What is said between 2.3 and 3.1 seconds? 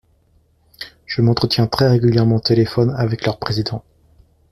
au téléphone